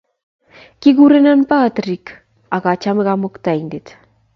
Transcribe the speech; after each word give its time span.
Kikurenon 0.81 1.39
Patrik 1.49 2.05
ako 2.55 2.67
achame 2.75 3.01
kamuktaindet 3.07 3.87